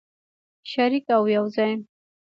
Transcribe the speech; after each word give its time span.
شریک 0.71 1.05
او 1.17 1.23
یوځای. 1.35 1.71